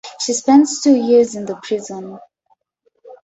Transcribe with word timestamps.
She 0.21 0.33
spends 0.33 0.81
two 0.81 0.95
years 0.95 1.35
in 1.35 1.45
the 1.45 1.57
prison. 1.57 2.17